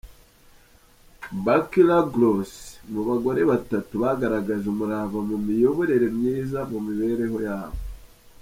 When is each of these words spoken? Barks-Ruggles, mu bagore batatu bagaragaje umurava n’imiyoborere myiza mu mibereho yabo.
Barks-Ruggles, 1.43 2.53
mu 2.91 3.01
bagore 3.07 3.41
batatu 3.51 3.93
bagaragaje 4.03 4.65
umurava 4.73 5.17
n’imiyoborere 5.27 6.07
myiza 6.17 6.59
mu 6.71 6.79
mibereho 6.87 7.37
yabo. 7.47 7.79